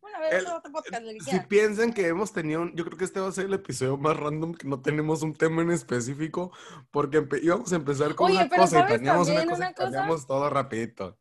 [0.00, 3.04] Bueno, a ver El- otro, podcast, Si piensan que hemos tenido, un- yo creo que
[3.04, 6.52] este va a ser el episodio más random que no tenemos un tema en específico,
[6.92, 10.06] porque íbamos a empezar con Oye, una cosa y ¿sabes planeamos una cosa y una
[10.06, 10.26] cosa?
[10.28, 11.18] todo rapidito.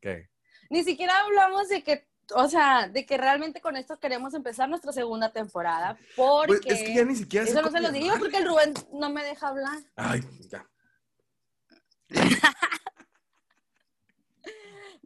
[0.00, 0.28] ¿Qué?
[0.70, 4.92] Ni siquiera hablamos de que, o sea, de que realmente con esto queremos empezar nuestra
[4.92, 5.96] segunda temporada.
[6.16, 6.58] Porque.
[6.62, 9.10] Pues, es que ya ni siquiera Eso no se los digo porque el Rubén no
[9.10, 9.78] me deja hablar.
[9.96, 10.66] Ay, ya.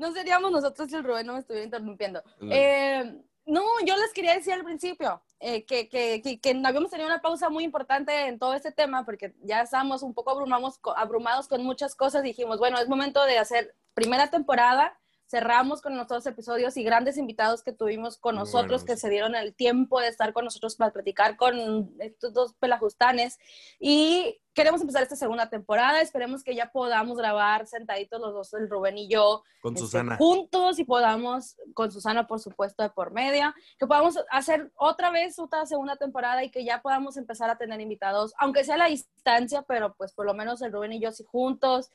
[0.00, 2.22] No seríamos nosotros si el Rubén no me estuviera interrumpiendo.
[2.50, 7.06] Eh, no, yo les quería decir al principio eh, que, que, que, que habíamos tenido
[7.06, 11.48] una pausa muy importante en todo este tema porque ya estábamos un poco abrumamos, abrumados
[11.48, 12.22] con muchas cosas.
[12.22, 14.98] Dijimos, bueno, es momento de hacer primera temporada.
[15.30, 18.84] Cerramos con los dos episodios y grandes invitados que tuvimos con Muy nosotros buenos.
[18.84, 23.38] que se dieron el tiempo de estar con nosotros para platicar con estos dos pelajustanes.
[23.78, 26.00] Y queremos empezar esta segunda temporada.
[26.00, 30.16] Esperemos que ya podamos grabar sentaditos los dos, el Rubén y yo, Con este, Susana.
[30.16, 35.38] juntos y podamos, con Susana por supuesto de por media, que podamos hacer otra vez
[35.38, 38.86] otra segunda temporada y que ya podamos empezar a tener invitados, aunque sea a la
[38.86, 41.88] distancia, pero pues por lo menos el Rubén y yo sí juntos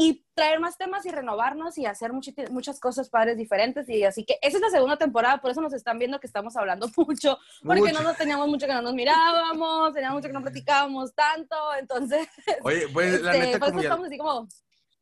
[0.00, 4.38] y traer más temas y renovarnos y hacer muchas cosas padres diferentes y así que
[4.40, 7.80] esa es la segunda temporada, por eso nos están viendo que estamos hablando mucho, porque
[7.80, 7.94] Mucho.
[7.94, 12.28] no nos teníamos mucho que no nos mirábamos, teníamos mucho que no platicábamos tanto, entonces
[12.62, 14.48] Oye, pues la este, neta, como ya, estamos así como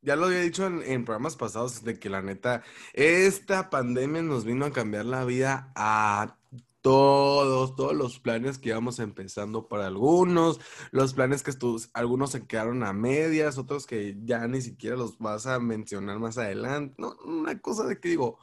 [0.00, 2.62] ya lo había dicho en, en programas pasados, de que la neta,
[2.94, 6.38] esta pandemia nos vino a cambiar la vida a
[6.87, 10.61] todos, todos los planes que íbamos empezando para algunos,
[10.92, 11.51] los planes que
[11.94, 16.38] algunos se quedaron a medias, otros que ya ni siquiera los vas a mencionar más
[16.38, 16.94] adelante.
[16.96, 18.38] No, una cosa de que digo,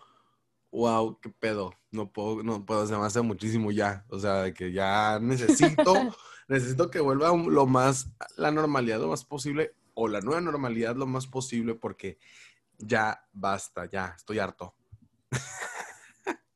[0.73, 4.53] wow, qué pedo, no puedo, no puedo, se me hace muchísimo ya, o sea, de
[4.53, 5.93] que ya necesito,
[6.49, 11.08] necesito que vuelva lo más, la normalidad lo más posible, o la nueva normalidad lo
[11.08, 12.17] más posible, porque
[12.77, 14.75] ya basta, ya, estoy harto.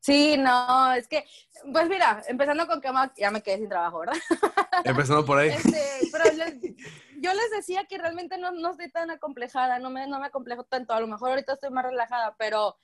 [0.08, 1.24] Sí, no, es que,
[1.70, 4.14] pues mira, empezando con que ya me quedé sin trabajo, ¿verdad?
[4.84, 5.50] Empezando por ahí.
[5.50, 6.60] Este, pero les-
[7.20, 10.64] yo les decía que realmente no, no estoy tan acomplejada, no me, no me acomplejo
[10.64, 12.76] tanto, a lo mejor ahorita estoy más relajada, pero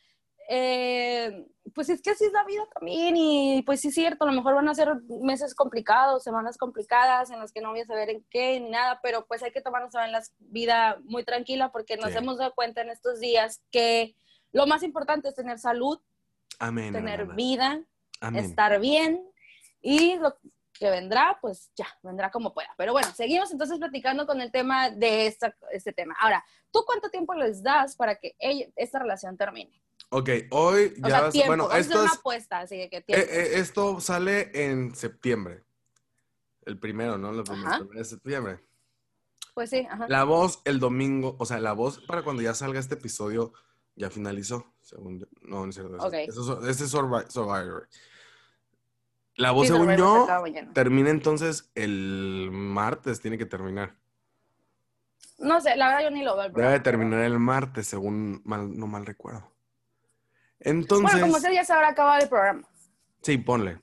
[0.51, 4.27] eh, pues es que así es la vida también y pues sí es cierto, a
[4.27, 4.91] lo mejor van a ser
[5.23, 9.01] meses complicados, semanas complicadas en las que no voy a saber en qué ni nada,
[9.03, 12.19] pero pues hay que tomarnos en la vida muy tranquila porque nos Sí.
[12.19, 14.15] hemos dado cuenta en estos días que
[14.53, 15.99] lo más importante es tener salud,
[16.59, 16.93] Amén.
[16.93, 17.37] tener hermana.
[17.37, 17.81] vida,
[18.21, 18.45] Amén.
[18.45, 19.23] estar bien
[19.81, 20.37] y lo
[20.73, 22.69] que vendrá, pues ya, vendrá como pueda.
[22.77, 26.17] Pero bueno, seguimos entonces platicando con el tema de esta, este tema.
[26.21, 29.81] Ahora, ¿tú cuánto tiempo les das para que ella- esta relación termine?
[30.11, 31.49] Ok, hoy O ya, sea, vas- tiempo.
[31.51, 33.27] bueno, Vamos a hacer esto una es, apuesta, así que eh, tiempo.
[33.31, 35.62] eh, esto sale en septiembre.
[36.67, 37.31] El primero, ¿no?
[37.31, 37.79] El primer- Ajá.
[37.79, 38.59] primero de septiembre.
[39.55, 40.07] pues sí, ajá.
[40.09, 43.53] La voz el domingo, o sea, la voz para cuando ya salga este episodio
[43.95, 45.27] ya finalizó, según yo.
[45.42, 45.97] No, no es cierto.
[45.97, 46.14] ese- Ok.
[46.29, 47.88] Eso, es- ese es Survi- Survivor.
[49.37, 50.29] La voz, Sí, según yo,
[50.75, 53.97] termina entonces el martes, tiene que terminar.
[55.38, 56.44] No sé, la verdad yo ni lo veo.
[56.47, 59.51] el Debe terminar el martes, según mal, no mal recuerdo.
[60.61, 62.68] Entonces, Bueno, como sea, ya se habrá acabado el programa.
[63.23, 63.81] sí, ponle.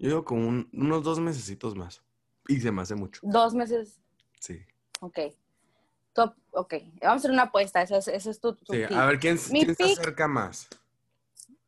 [0.00, 2.02] Yo digo como un- unos dos mesecitos más.
[2.48, 3.20] Y se me hace mucho.
[3.22, 4.00] Dos meses,
[4.40, 4.60] Sí.
[5.00, 5.18] ok.
[6.18, 8.90] Top, ok, vamos a hacer una apuesta, ese es, tu, tu Sí, pick.
[8.90, 10.68] a ver quién, Mi quién se acerca más.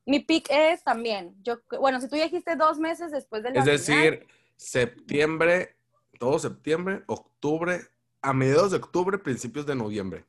[0.04, 3.60] Mi pick es también, yo, bueno, si tú ya dijiste dos meses después de la
[3.60, 5.76] Es decir, septiembre,
[6.18, 7.80] todo septiembre, octubre,
[8.22, 10.24] a mediados de octubre, principios de noviembre.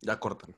[0.00, 0.54] Ya cortan.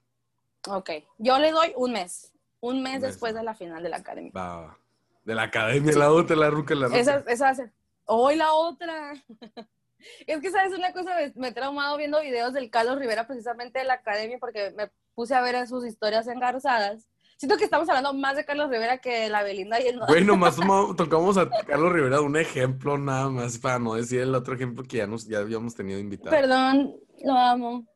[0.68, 2.30] Ok, yo le doy un mes.
[2.60, 4.32] Un mes Un mes, después de la final de la academia.
[4.36, 4.78] Va, va, va.
[5.24, 6.98] De la academia, la otra, la ruca, la ruca.
[6.98, 7.72] Esa, esa va a ser.
[8.04, 9.14] Hoy la otra.
[10.26, 10.72] es que, ¿sabes?
[10.76, 14.72] Una cosa, me, he traumado viendo videos del Carlos Rivera precisamente de la academia porque
[14.76, 17.08] me puse a ver sus historias engarzadas.
[17.36, 20.56] Siento que estamos hablando más de Carlos Rivera que de la Belinda y el nomás
[20.56, 24.54] toma- tocamos a Carlos Rivera de un ejemplo nada más, para no decir el otro
[24.54, 26.30] ejemplo que ya, nos, ya habíamos tenido invitado.
[26.30, 27.86] Perdón, lo amo.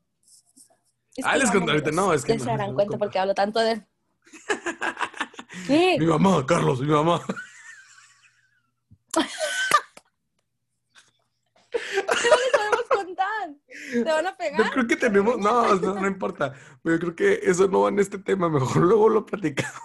[1.14, 3.34] Es Ah, les conté ahorita, no, es que no, se darán no, cuenta porque hablo
[3.34, 3.86] tanto de él.
[5.66, 5.96] ¿Qué?
[6.00, 7.20] Mi mamá, Carlos, mi mamá.
[11.70, 13.50] ¿Qué no les podemos contar?
[14.02, 16.52] ¿Te van a Yo creo que tenemos, no, no, no importa,
[16.82, 19.80] yo creo que eso no va en este tema, mejor luego lo platicamos.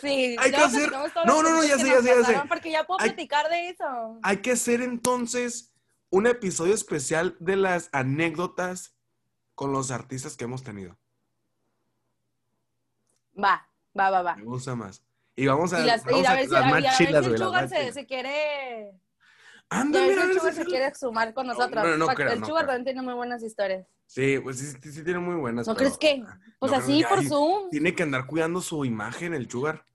[0.00, 0.90] Sí, Hay que hacer-
[1.26, 2.42] No, no, no, ya sé, ya sé, ya sé.
[2.48, 4.18] Porque ya puedo Hay- platicar de eso.
[4.22, 5.72] Hay que hacer entonces
[6.08, 8.94] un episodio especial de las anécdotas
[9.54, 10.96] con los artistas que hemos tenido.
[13.42, 13.68] Va,
[13.98, 14.36] va, va, va.
[14.36, 15.02] Me gusta más.
[15.36, 17.24] Y vamos a, Y, las, y vamos a a- ver si, las y a ver
[17.24, 18.92] si el Sugar se, se quiere.
[19.70, 21.84] Ándale, el Sugar se quiere sumar con nosotros.
[21.84, 23.86] no, no Pa- creo, el Sugar también tiene muy buenas historias.
[24.06, 25.66] Sí, pues sí, sí, sí tiene muy buenas.
[25.66, 26.24] ¿No pero- crees que?
[26.58, 27.70] Pues No, así, por Zoom.
[27.70, 29.86] Tiene que andar cuidando su imagen, el Sugar.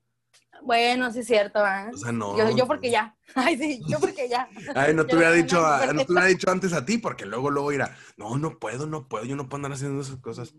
[0.64, 1.92] Bueno, sí es cierto, ¿ah?
[1.94, 2.38] O sea, no.
[2.38, 3.16] Yo, yo porque ya.
[3.36, 4.48] Ay, sí, yo porque ya.
[4.74, 7.52] Ay, no te hubiera dicho, a- no te hubiera dicho antes a ti, porque luego,
[7.52, 7.96] luego irá.
[8.16, 10.54] No, no puedo, no puedo, yo no puedo andar haciendo esas cosas.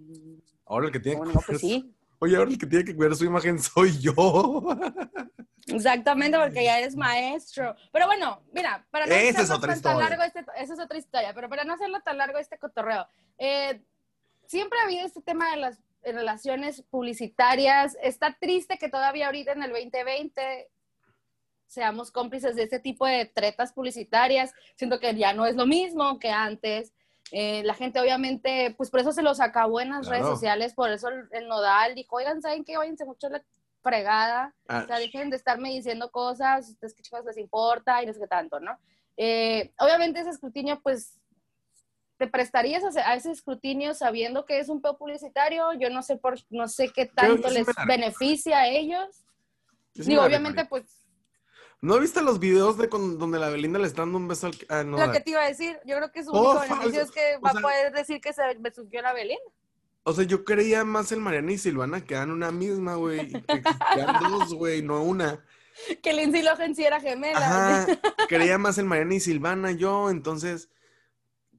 [0.66, 1.92] Ahora el que tiene Bueno, que no, pues sí.
[2.18, 4.12] Oye, ahora el que tiene que cuidar su imagen soy yo.
[5.66, 7.74] Exactamente, porque ya eres maestro.
[7.92, 11.64] Pero bueno, mira, para no hacerlo tan, largo este, esa es otra historia, pero para
[11.64, 13.06] no hacerlo tan largo este cotorreo,
[13.38, 13.82] eh,
[14.46, 17.96] siempre ha habido este tema de las relaciones publicitarias.
[18.00, 20.68] Está triste que todavía ahorita en el 2020
[21.66, 24.54] seamos cómplices de este tipo de tretas publicitarias.
[24.76, 26.92] Siento que ya no es lo mismo que antes.
[27.32, 30.92] Eh, la gente obviamente, pues por eso se los acabó en las redes sociales, por
[30.92, 32.76] eso el, el nodal dijo, oigan, ¿saben qué?
[32.76, 33.42] Váyanse mucho a la
[33.90, 34.52] fregada.
[34.68, 38.12] Ah, O sea, dejen de estarme diciendo cosas, ustedes qué chicos les importa y no
[38.12, 38.76] sé qué tanto, ¿no?
[39.16, 41.18] Eh, obviamente ese escrutinio, pues,
[42.18, 45.72] ¿te prestarías a, ese- escrutinio sabiendo que es un peo publicitario?
[45.74, 49.24] Yo no sé por, no sé qué tanto les me beneficia a ellos.
[49.94, 51.02] Digo, me obviamente, pues,
[51.82, 54.54] ¿No viste los videos de con- donde la Belinda le está dando un beso al...
[54.68, 57.02] Ah, no, lo que te iba a decir, yo creo que su Oh, único beneficio
[57.02, 59.38] es que o va sea- a poder decir que se besuqueó la Belén.
[60.08, 63.26] O sea, yo creía más en Mariana y Silvana que eran una misma, güey.
[63.28, 65.44] Que existían dos, güey, no una.
[66.00, 67.38] Que Lindsay Lohan sí era gemela.
[67.82, 67.86] Ajá.
[68.28, 70.70] Creía más en Mariana y Silvana yo, entonces,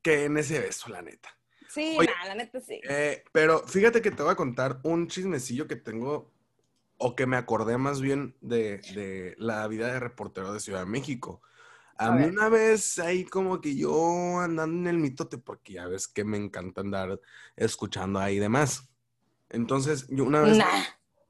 [0.02, 1.38] que en ese beso, la neta.
[1.68, 2.80] Sí, Oye, nah, la neta sí.
[2.88, 6.32] Eh, pero fíjate que te voy a contar un chismecillo que tengo,
[6.98, 10.86] o que me acordé más bien de, de la vida de reportero de Ciudad de
[10.86, 11.42] México.
[11.98, 12.32] A, A mí ver.
[12.32, 16.38] una vez ahí como que yo andando en el mitote, porque ya ves que me
[16.38, 17.20] encanta andar
[17.56, 18.90] escuchando ahí demás.
[19.50, 20.58] Entonces, yo una vez...
[20.58, 20.66] Nah.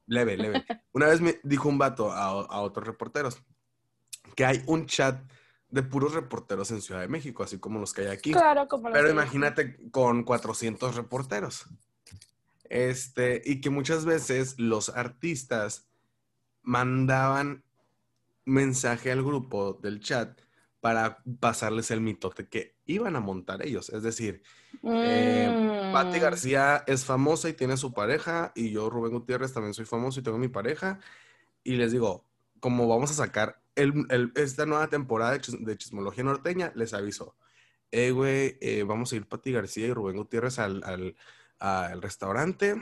[0.09, 0.65] Leve, leve.
[0.93, 3.41] Una vez me dijo un vato a, a otros reporteros
[4.35, 5.21] que hay un chat
[5.69, 8.31] de puros reporteros en Ciudad de México, así como los que hay aquí.
[8.31, 11.65] Claro, como Pero los- imagínate con 400 reporteros.
[12.69, 15.87] Este, y que muchas veces los artistas
[16.61, 17.63] mandaban
[18.45, 20.39] mensaje al grupo del chat
[20.79, 23.89] para pasarles el mitote que iban a montar ellos.
[23.89, 24.41] Es decir,
[24.83, 26.21] eh, Patti Mm.
[26.21, 30.23] García es famosa y tiene su pareja, y yo, Rubén Gutiérrez, también soy famoso y
[30.23, 30.99] tengo mi pareja.
[31.63, 32.25] Y les digo,
[32.59, 36.93] como vamos a sacar el- el- esta nueva temporada de, chis- de Chismología Norteña, les
[36.93, 37.35] aviso.
[37.91, 41.15] Eh, güey, eh, vamos a ir Patti García y Rubén Gutiérrez al, al-
[41.59, 42.75] al restaurante,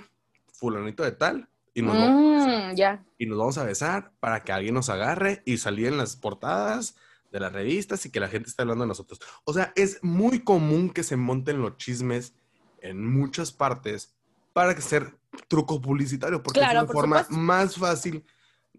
[0.53, 3.03] fulanito de tal, y nos, vamos, Mm, ya.
[3.17, 6.95] y nos vamos a besar para que alguien nos agarre y salir en las portadas
[7.35, 9.19] de las revistas y que la gente esté hablando de nosotros.
[9.43, 12.33] O sea, es muy común que se monten los chismes
[12.79, 14.15] en muchas partes
[14.53, 15.17] para hacer
[15.49, 17.43] truco publicitario, porque Claro, es una por forma supuesto.
[17.43, 18.25] más fácil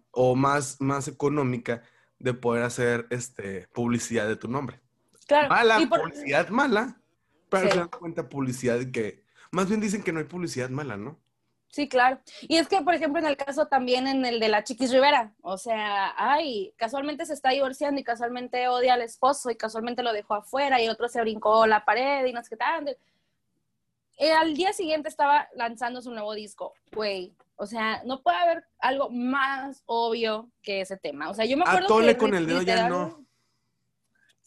[0.09, 1.83] o más, más económica
[2.17, 4.81] de poder hacer este, publicidad de tu nombre.
[5.27, 5.49] Claro.
[5.49, 6.99] Mala, por- publicidad mala,
[7.49, 7.73] pero Sí.
[7.73, 11.19] se dan cuenta publicidad que, más bien dicen que no hay publicidad mala, ¿no?
[11.77, 12.19] Sí, claro.
[12.41, 15.31] Y es que, por ejemplo, en el caso también en el de la Chiquis Rivera,
[15.43, 20.11] o sea, ay, casualmente se está divorciando y casualmente odia al esposo y casualmente lo
[20.11, 22.97] dejó afuera y otro se brincó la pared y no sé qué tal.
[24.17, 27.31] Eh, al día siguiente estaba lanzando su nuevo disco, güey.
[27.57, 31.29] O sea, no puede haber algo más obvio que ese tema.
[31.29, 33.23] O sea, yo me acuerdo Atole que con el dedo ya no.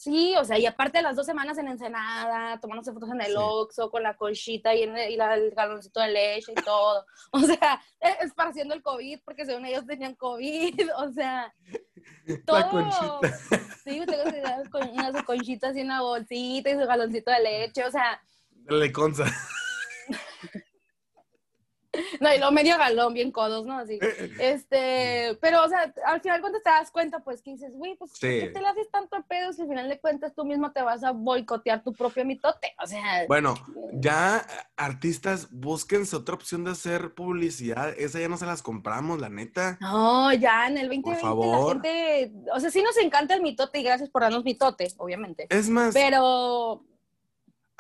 [0.03, 3.27] Sí, o sea, y aparte de las dos semanas en Ensenada, tomándose fotos en el
[3.33, 3.35] Sí.
[3.37, 7.05] Oxxo, con la colchita y, en el, y la- el galoncito de leche y todo.
[7.33, 7.83] O sea,
[8.23, 11.53] esparciendo el COVID, porque según ellos tenían COVID, o sea,
[12.47, 12.59] todo.
[12.61, 13.39] La conchita.
[13.85, 18.23] Sí, tengo con- unas conchitas y una bolsita y su galoncito de leche, o sea,
[18.71, 19.27] Le conza.
[22.21, 23.79] no, y lo medio galón, bien codos, ¿no?
[23.79, 23.99] Así.
[24.39, 28.13] Este, pero, o sea, al final cuando te das cuenta, pues que dices, güey, pues,
[28.13, 28.41] ¿por.
[28.41, 31.05] ¿qué te le haces tanto pedo si al final de cuentas tú mismo te vas
[31.05, 32.75] a boicotear tu propio mitote?
[32.83, 33.55] O sea, Bueno,
[33.93, 34.45] ya
[34.77, 37.91] artistas, búsquense otra opción de hacer publicidad.
[37.99, 39.79] Esa ya no se las compramos, la neta.
[39.81, 41.73] no, ya en el 2020 la favor.
[41.73, 45.47] gente, o sea, sí nos encanta el mitote y gracias por darnos mitote, obviamente.
[45.51, 46.85] Es más, Pero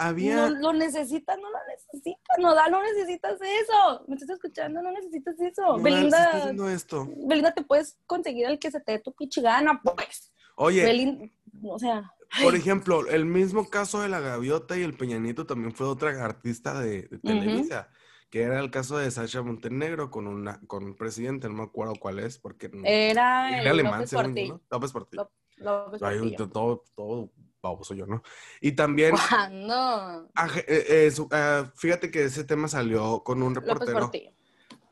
[0.08, 0.48] había.
[0.48, 4.04] no lo necesitas, no lo necesitas, no da, no necesitas eso.
[4.08, 4.82] ¿Me estás escuchando?
[4.82, 5.62] No necesitas eso.
[5.76, 7.08] no, Belinda, haciendo esto.
[7.26, 10.32] Belinda, te puedes conseguir el que se te dé tu pichigana, pues.
[10.56, 11.26] Oye, Belinda,
[11.64, 15.86] o sea, por ejemplo, el mismo caso de la gaviota y el Peñanito también fue
[15.86, 17.88] otra artista de, de Televisa,
[18.30, 21.94] que era el caso de Sasha Montenegro con, una, con un presidente, no me acuerdo
[21.98, 24.54] cuál es, porque no- era era el alemán, López según yo, Portillo.
[24.54, 24.60] ¿no?
[24.70, 25.30] López Portillo.
[25.56, 26.48] López Portillo.
[26.50, 27.30] todo, todo
[27.62, 28.22] baboso yo, ¿no?
[28.60, 30.28] Y también, ¿Cuándo?
[30.34, 34.10] Ángel- eh, eh, ah, fíjate que ese tema salió con un reportero.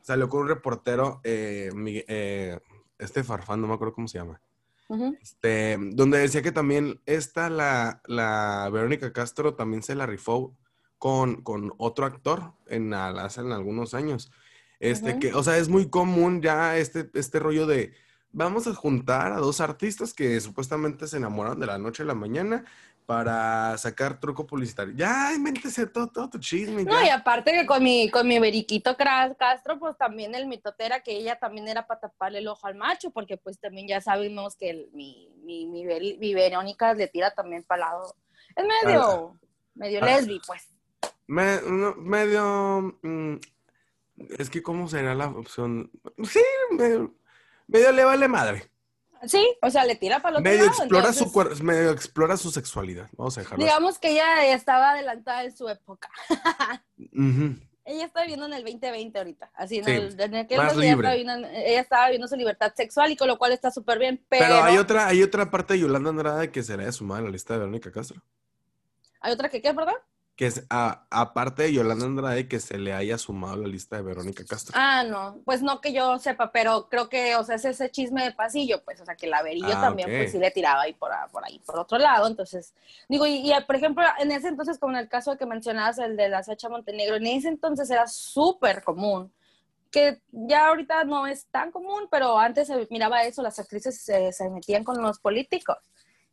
[0.02, 2.58] Salió con un reportero, eh,
[2.98, 4.40] este Farfán, no me acuerdo cómo se llama.
[5.20, 10.56] Este, donde decía que también esta, la, la Verónica Castro, también se la rifó
[10.96, 14.30] con, con otro actor en, hace en algunos años.
[14.80, 17.92] Este, que, o sea, es muy común ya este, este rollo de
[18.32, 22.14] vamos a juntar a dos artistas que supuestamente se enamoraron de la noche a la
[22.14, 22.64] mañana
[23.06, 24.92] para sacar truco publicitario.
[24.94, 26.84] Ya, invéntese todo, todo tu chisme.
[26.84, 31.00] No, y aparte que con mi, con mi Veriquito Castro, pues también el mitote era
[31.00, 34.56] que ella también era para taparle el ojo al macho, porque pues también ya sabemos
[34.56, 35.86] que el- mi, mi, mi,
[36.18, 38.14] mi Verónica le tira también para lado.
[38.54, 39.38] Es medio,
[39.74, 40.06] medio ah.
[40.06, 40.68] lesbi, pues.
[41.26, 42.98] Me- no, medio.
[43.02, 43.36] mm,
[44.38, 45.90] es que, ¿cómo será la opción?
[46.24, 47.14] Sí, medio,
[47.68, 48.68] medio le vale madre.
[49.26, 50.78] Sí, o sea, le tira para el otro Medio lado.
[50.78, 53.08] explora, su, entonces, cuer- medio explora su sexualidad.
[53.16, 53.64] Vamos a dejarlo.
[53.64, 53.68] así.
[53.72, 56.08] Digamos que ella estaba adelantada en su época.
[57.84, 60.90] Ella está viviendo en el 2020 ahorita, así, en Sí, el, en aquel más ella
[60.92, 64.22] estaba, viviendo, ella estaba viviendo su libertad sexual y con lo cual está súper bien,
[64.28, 67.22] pero, Pero hay otra, hay otra parte de Yolanda Andrade que se le haya sumado
[67.22, 68.20] a la lista de Verónica Castro.
[69.20, 69.94] ¿Hay otra que qué, verdad?
[70.38, 73.96] Que es, a- aparte de Yolanda Andrade, que se le haya sumado a la lista
[73.96, 74.72] de Verónica Castro.
[74.78, 78.22] Ah, no, pues no que yo sepa, pero creo que, o sea, es ese chisme
[78.22, 80.92] de pasillo, pues, o sea, que la verillo Ah, también, pues sí le tiraba ahí
[80.94, 82.72] por, a- por ahí, por otro lado, entonces,
[83.08, 86.16] digo, y, y, por ejemplo, en ese entonces, como en el caso que mencionabas, el
[86.16, 89.32] de la Sacha Montenegro, en ese entonces era súper común,
[89.90, 94.32] que ya ahorita no es tan común, pero antes se miraba eso, las actrices se,
[94.32, 95.78] se metían con los políticos.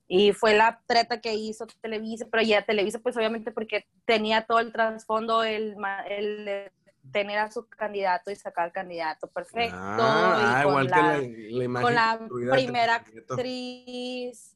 [0.07, 4.59] Y fue la treta que hizo Televisa, pero ya Televisa, pues obviamente porque tenía todo
[4.59, 5.75] el trasfondo, el,
[6.09, 6.71] el
[7.11, 9.77] tener a su candidato y sacar al candidato perfecto.
[9.77, 14.54] Ah, y con igual la, que la, la imagen con la primera actriz.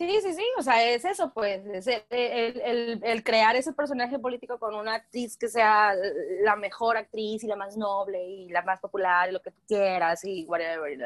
[0.00, 4.18] Sí, sí, sí, o sea, es eso, pues, es el, el- el- crear ese personaje
[4.18, 5.92] político con una actriz que sea
[6.42, 9.60] la mejor actriz y la más noble y la más popular y lo que tú
[9.68, 10.96] quieras y whatever.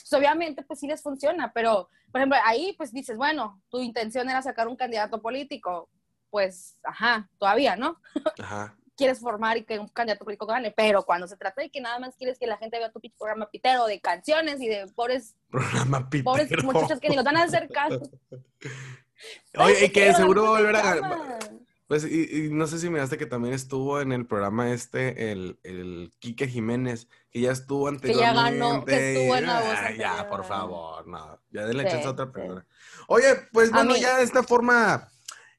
[0.00, 4.28] Pues obviamente, pues sí les funciona, pero, por ejemplo, ahí pues dices, bueno, tu intención
[4.28, 5.88] era sacar un candidato político,
[6.28, 8.00] pues, ajá, todavía, ¿no?
[8.40, 8.76] Ajá.
[8.96, 11.98] Quieres formar y que un candidato político gane, pero cuando se trata de que nada
[11.98, 16.08] más quieres que la gente vea tu programa pitero de canciones y de pobres, Programa
[16.08, 16.24] pitero.
[16.32, 18.00] pobres muchachos que ni los van a hacer caso.
[19.58, 21.38] Oye, y que seguro va a ¿cómo volver a.
[21.86, 25.58] Pues, y, y no sé si miraste que también estuvo en el programa este, el,
[25.62, 28.58] el Quique Jiménez, que ya estuvo ya anteriormente.
[28.58, 31.38] ganó, que estuvo en La Voz Ay, Ya, por favor, no.
[31.50, 32.32] Ya denle Sí, chance a otra sí.
[32.32, 32.66] persona.
[33.06, 35.08] Oye, pues bueno, mí- ya de esta forma,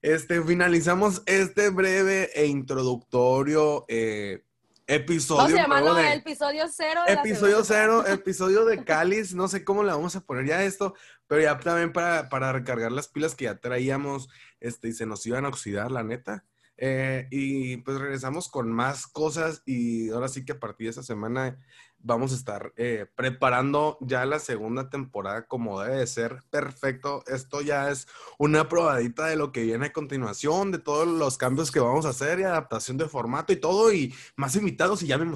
[0.05, 4.43] este, finalizamos este breve e introductorio eh,
[4.85, 5.43] episodio.
[5.43, 7.01] Vamos a llamarlo nuevo de- el episodio cero.
[7.07, 10.93] de Episodio cero, episodio de Cáliz, no sé cómo le vamos a poner ya esto,
[11.27, 15.25] pero ya también para, para recargar las pilas que ya traíamos este, y se nos
[15.25, 16.45] iban a oxidar, la neta.
[16.77, 21.03] Eh, y pues regresamos con más cosas y ahora sí que a partir de esta
[21.03, 21.57] semana
[22.05, 26.43] vamos a estar eh, preparando ya la segunda temporada como debe de ser.
[26.51, 31.37] Perfecto, esto ya es una probadita de lo que viene a continuación, de todos los
[31.37, 35.07] cambios que vamos a hacer y adaptación de formato y todo y más invitados y
[35.07, 35.35] ya me,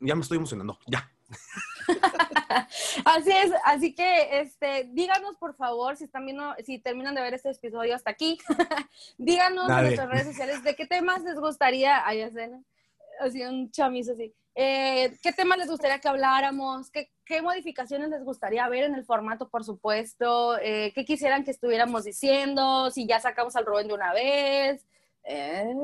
[0.00, 1.10] ya me estoy emocionando, ya.
[3.04, 7.34] Así es, así que este, díganos por favor si están viendo, si terminan de ver
[7.34, 8.38] este episodio hasta aquí,
[9.18, 9.80] díganos Dale.
[9.80, 12.22] en nuestras redes sociales de qué temas les gustaría, ay,
[13.20, 18.22] así un chamizo así, Eh, qué temas les gustaría que habláramos, qué, qué modificaciones les
[18.22, 23.18] gustaría ver en el formato, por supuesto, eh, qué quisieran que estuviéramos diciendo, si ya
[23.18, 24.86] sacamos al Rubén de una vez.
[25.24, 25.74] Eh...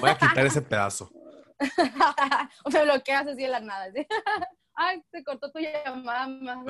[0.00, 1.10] Voy a quitar ese pedazo.
[2.64, 3.90] o me bloqueas así de la nada.
[3.92, 4.06] ¿sí?
[4.74, 6.26] Ay, se cortó tu llamada.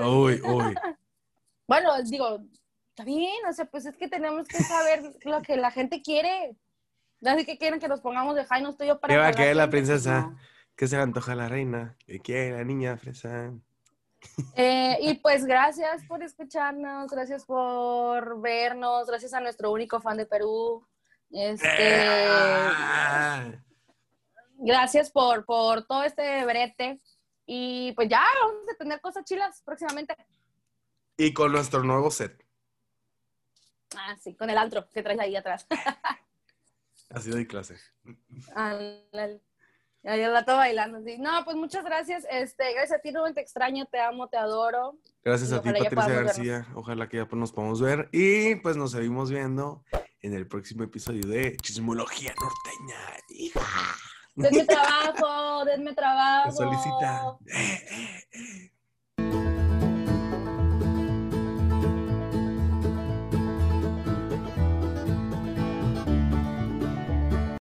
[0.07, 0.75] Uy, uy.
[1.67, 2.41] Bueno, digo,
[2.91, 6.55] está bien, o sea, pues es que tenemos que saber lo que la gente quiere.
[7.25, 9.15] Así que quieren que nos pongamos de high, no estoy yo para...
[9.15, 10.23] ¿Qué va a querer la princesa?
[10.23, 10.39] no.
[10.83, 11.97] ¿Qué se le antoja a la reina?
[12.09, 13.53] ¿Qué quiere la niña fresa?
[14.57, 20.27] Eh, y pues gracias por escucharnos, gracias por vernos, gracias a nuestro único fan de
[20.27, 20.85] Perú.
[21.31, 21.69] Este,
[22.19, 23.53] Ah.
[24.59, 27.01] gracias por, por todo este brete.
[27.47, 30.17] Y pues ya, vamos a tener cosas chilas próximamente.
[31.17, 32.45] Y con nuestro nuevo set.
[33.97, 35.65] Ah, sí, con el altro que traes ahí atrás.
[37.09, 37.77] Ha sido de clase.
[40.03, 40.99] Ya yo la estoy bailando.
[41.19, 42.27] No, pues muchas gracias.
[42.29, 44.99] Este, gracias a ti, Rubén, te extraño, te amo, te adoro.
[45.25, 46.67] Gracias Y a ti, Patricia García.
[46.75, 48.09] Ojalá que ya nos podamos ver.
[48.11, 49.85] Y pues nos seguimos viendo
[50.21, 52.97] en el próximo episodio de Chismología Norteña.
[53.29, 53.61] Hija.
[54.35, 56.51] Denme trabajo, denme trabajo.
[56.51, 57.37] Te solicita.
[57.47, 58.73] Eh, eh, eh.